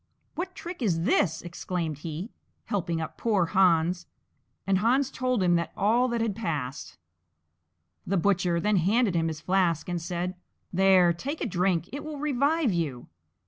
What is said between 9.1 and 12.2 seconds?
him his flask and said, "There, take a drink; it will